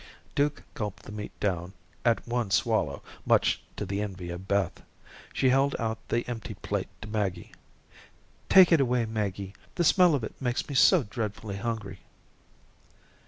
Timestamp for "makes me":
10.41-10.73